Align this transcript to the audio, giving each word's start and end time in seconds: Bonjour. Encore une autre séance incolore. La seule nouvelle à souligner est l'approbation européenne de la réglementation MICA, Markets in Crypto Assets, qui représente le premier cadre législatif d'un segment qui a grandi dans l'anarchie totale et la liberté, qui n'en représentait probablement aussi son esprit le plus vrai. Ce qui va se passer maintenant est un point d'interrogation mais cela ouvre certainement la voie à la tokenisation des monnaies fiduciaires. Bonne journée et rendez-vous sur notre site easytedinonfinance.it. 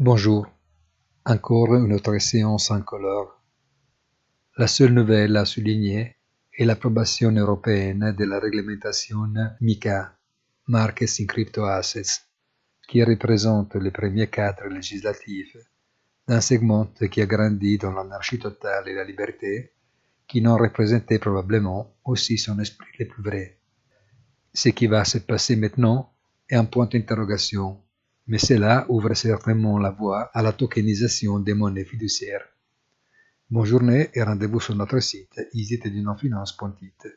Bonjour. 0.00 0.46
Encore 1.24 1.74
une 1.74 1.92
autre 1.92 2.16
séance 2.18 2.70
incolore. 2.70 3.42
La 4.56 4.68
seule 4.68 4.92
nouvelle 4.92 5.36
à 5.36 5.44
souligner 5.44 6.14
est 6.56 6.64
l'approbation 6.64 7.32
européenne 7.32 8.14
de 8.16 8.24
la 8.24 8.38
réglementation 8.38 9.26
MICA, 9.60 10.16
Markets 10.68 11.16
in 11.18 11.26
Crypto 11.26 11.64
Assets, 11.64 12.20
qui 12.86 13.02
représente 13.02 13.74
le 13.74 13.90
premier 13.90 14.28
cadre 14.28 14.68
législatif 14.68 15.56
d'un 16.28 16.40
segment 16.40 16.92
qui 17.10 17.20
a 17.20 17.26
grandi 17.26 17.76
dans 17.76 17.90
l'anarchie 17.90 18.38
totale 18.38 18.86
et 18.86 18.94
la 18.94 19.02
liberté, 19.02 19.72
qui 20.28 20.40
n'en 20.40 20.58
représentait 20.58 21.18
probablement 21.18 21.96
aussi 22.04 22.38
son 22.38 22.60
esprit 22.60 22.94
le 23.00 23.08
plus 23.08 23.22
vrai. 23.24 23.58
Ce 24.54 24.68
qui 24.68 24.86
va 24.86 25.04
se 25.04 25.18
passer 25.18 25.56
maintenant 25.56 26.14
est 26.48 26.54
un 26.54 26.66
point 26.66 26.86
d'interrogation 26.86 27.82
mais 28.28 28.38
cela 28.38 28.86
ouvre 28.88 29.14
certainement 29.14 29.78
la 29.78 29.90
voie 29.90 30.30
à 30.34 30.42
la 30.42 30.52
tokenisation 30.52 31.40
des 31.40 31.54
monnaies 31.54 31.84
fiduciaires. 31.84 32.46
Bonne 33.50 33.64
journée 33.64 34.10
et 34.12 34.22
rendez-vous 34.22 34.60
sur 34.60 34.74
notre 34.76 35.00
site 35.00 35.40
easytedinonfinance.it. 35.54 37.08